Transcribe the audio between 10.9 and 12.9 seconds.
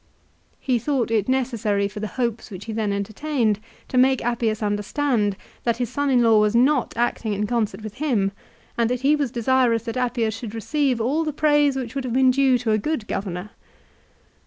all the pra'ise which would have been due to a